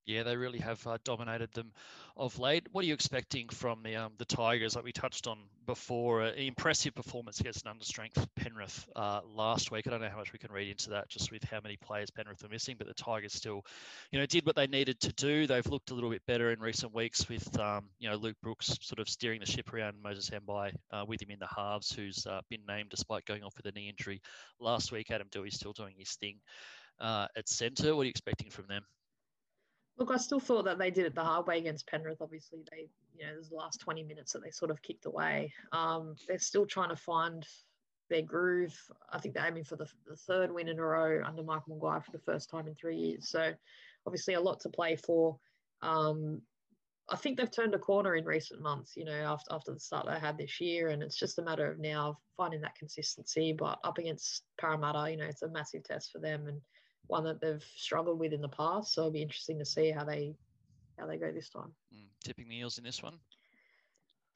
[0.07, 1.73] Yeah, they really have uh, dominated them
[2.17, 2.69] of late.
[2.71, 4.77] What are you expecting from the um, the Tigers?
[4.77, 9.89] Like we touched on before, impressive performance against an understrength Penrith uh, last week.
[9.89, 12.09] I don't know how much we can read into that, just with how many players
[12.13, 12.77] Penrith are missing.
[12.79, 13.65] But the Tigers still,
[14.13, 15.49] you know, did what they needed to do.
[15.49, 18.79] They've looked a little bit better in recent weeks with, um, you know, Luke Brooks
[18.81, 22.25] sort of steering the ship around Moses Mbye uh, with him in the halves, who's
[22.27, 24.23] uh, been named despite going off with a knee injury
[24.61, 25.11] last week.
[25.11, 26.39] Adam Doueihi still doing his thing
[27.01, 27.97] uh, at centre.
[27.97, 28.85] What are you expecting from them?
[29.99, 32.21] Look, I still thought that they did it the hard way against Penrith.
[32.21, 35.53] Obviously, they, you know, there's the last 20 minutes that they sort of kicked away.
[35.73, 37.47] Um, they're still trying to find
[38.11, 38.77] their groove.
[39.11, 42.03] I think they're aiming for the, the, third win in a row under Michael Maguire
[42.03, 43.31] for the first time in three years.
[43.31, 43.53] So,
[44.07, 45.39] obviously, a lot to play for.
[45.81, 46.43] Um,
[47.09, 50.07] I think they've turned a corner in recent months, you know, after, after the start
[50.07, 50.89] they had this year.
[50.89, 53.53] And it's just a matter of now finding that consistency.
[53.53, 56.49] But up against Parramatta, you know, it's a massive test for them.
[56.49, 56.61] And
[57.07, 58.95] one that they've struggled with in the past.
[58.95, 60.35] So it'll be interesting to see how they
[60.99, 61.73] how they go this time.
[61.95, 63.19] Mm, tipping the Eels in this one.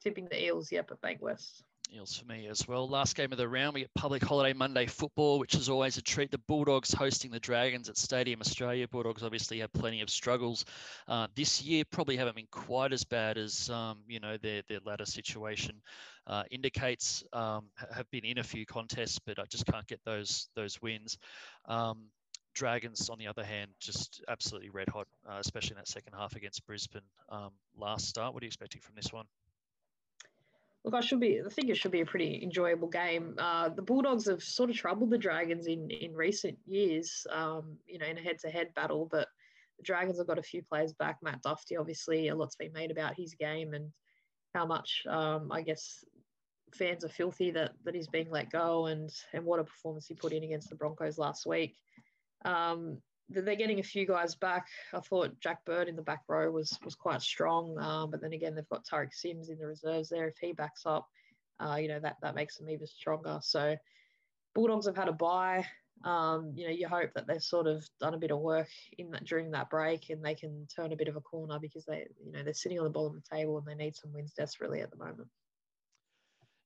[0.01, 1.63] Tipping the Eels, yep, at Bankwest.
[1.93, 2.87] Eels for me as well.
[2.87, 6.01] Last game of the round, we get public holiday Monday football, which is always a
[6.01, 6.31] treat.
[6.31, 8.87] The Bulldogs hosting the Dragons at Stadium Australia.
[8.87, 10.63] Bulldogs obviously have plenty of struggles
[11.09, 11.83] uh, this year.
[11.91, 15.81] Probably haven't been quite as bad as um, you know their their ladder situation
[16.27, 17.23] uh, indicates.
[17.33, 21.17] Um, have been in a few contests, but I just can't get those those wins.
[21.65, 22.05] Um,
[22.53, 26.35] Dragons, on the other hand, just absolutely red hot, uh, especially in that second half
[26.35, 28.33] against Brisbane um, last start.
[28.33, 29.25] What are you expecting from this one?
[30.83, 31.39] Look, I should be.
[31.39, 33.35] I think it should be a pretty enjoyable game.
[33.37, 37.27] Uh, the Bulldogs have sort of troubled the Dragons in in recent years.
[37.31, 39.27] Um, you know, in a head-to-head battle, but
[39.77, 41.17] the Dragons have got a few players back.
[41.21, 43.91] Matt Dufty, obviously, a lot's been made about his game and
[44.55, 46.03] how much, um, I guess,
[46.73, 50.15] fans are filthy that that he's being let go, and and what a performance he
[50.15, 51.75] put in against the Broncos last week.
[52.45, 52.97] Um,
[53.29, 54.67] they're getting a few guys back.
[54.93, 58.33] I thought Jack Bird in the back row was was quite strong, um, but then
[58.33, 60.27] again they've got Tariq Sims in the reserves there.
[60.27, 61.07] If he backs up,
[61.59, 63.39] uh, you know that that makes them even stronger.
[63.41, 63.75] So
[64.53, 65.65] Bulldogs have had a bye.
[66.03, 69.11] Um, you know, you hope that they've sort of done a bit of work in
[69.11, 72.07] that during that break, and they can turn a bit of a corner because they,
[72.25, 74.33] you know, they're sitting on the bottom of the table and they need some wins
[74.33, 75.27] desperately at the moment.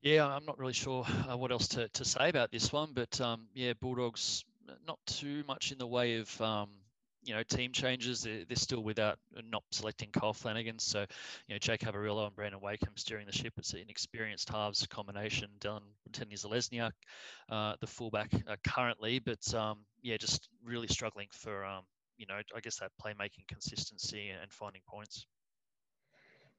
[0.02, 3.20] Yeah, I'm not really sure uh, what else to, to say about this one, but
[3.20, 4.46] um, yeah, Bulldogs
[4.88, 6.70] not too much in the way of um,
[7.26, 8.24] you know team changes.
[8.24, 11.06] They're, they're, still without uh, not selecting Kyle Flanagan, so
[11.48, 13.54] you know Jake Averillo and Brandon Wakeham steering the ship.
[13.58, 15.50] It's an experienced halves combination.
[15.60, 16.92] Dylan Tenia
[17.50, 21.84] uh, the fullback uh, currently, but um, yeah, just really struggling for um,
[22.18, 25.26] you know I guess that playmaking consistency and finding points.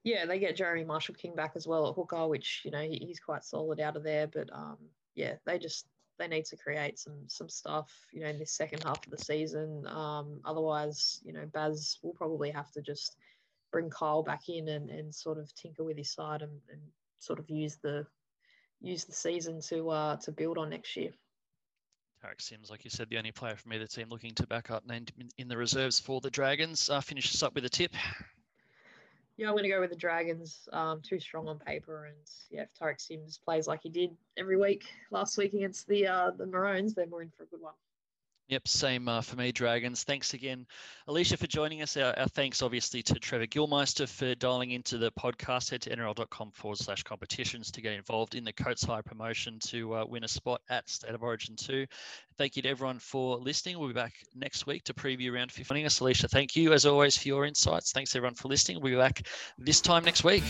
[0.02, 3.20] Yeah, they get Jeremy Marshall King back as well at hooker, which you know he's
[3.20, 4.26] quite solid out of there.
[4.26, 4.78] But um,
[5.14, 5.86] yeah, they just
[6.18, 9.18] they need to create some some stuff, you know, in this second half of the
[9.18, 9.86] season.
[9.86, 13.16] Um, otherwise, you know, Baz will probably have to just
[13.72, 16.80] bring Kyle back in and, and sort of tinker with his side and, and
[17.18, 18.06] sort of use the
[18.80, 21.10] use the season to uh, to build on next year.
[22.24, 24.86] Tariq Sims, like you said, the only player from either team looking to back up
[24.86, 26.88] named in the reserves for the Dragons.
[26.88, 27.92] Uh, finish us up with a tip.
[29.36, 30.66] Yeah, I'm going to go with the Dragons.
[30.72, 32.16] Um, too strong on paper, and
[32.50, 36.30] yeah, if Tariq Sims plays like he did every week last week against the uh,
[36.30, 37.74] the Maroons, then we're in for a good one.
[38.48, 40.04] Yep, same uh, for me, Dragons.
[40.04, 40.66] Thanks again,
[41.08, 41.96] Alicia, for joining us.
[41.96, 45.70] Our, our, thanks, obviously, to Trevor Gillmeister for dialing into the podcast.
[45.70, 49.96] Head to nrl.com forward slash competitions to get involved in the Coates Hire promotion to
[49.96, 51.86] uh, win a spot at State of Origin 2.
[52.38, 53.80] Thank you to everyone for listening.
[53.80, 55.84] We'll be back next week to preview round 15.
[55.84, 57.90] Us, Alicia, thank you, as always, for your insights.
[57.90, 58.80] Thanks, everyone, for listening.
[58.80, 59.26] We'll be back
[59.58, 60.44] this time next week.